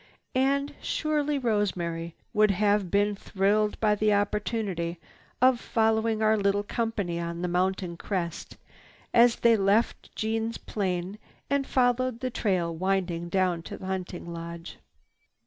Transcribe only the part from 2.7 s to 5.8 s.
been thrilled by the opportunity of